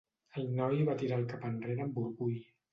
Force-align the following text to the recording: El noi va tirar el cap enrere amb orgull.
El 0.41 0.47
noi 0.59 0.81
va 0.87 0.95
tirar 1.03 1.21
el 1.23 1.29
cap 1.35 1.47
enrere 1.53 1.87
amb 1.87 2.05
orgull. 2.07 2.37